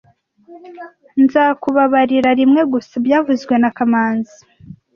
[1.23, 4.37] Nzakubabarira rimwe gusa byavuzwe na kamanzi